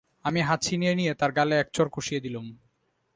[0.25, 2.45] আমি হাত ছিনিয়ে নিয়ে তার গালে এক চড় কষিয়ে দিলুম।